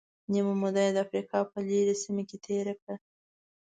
[0.31, 2.95] نیمه موده یې د افریقا په لرې سیمه کې تېره کړه.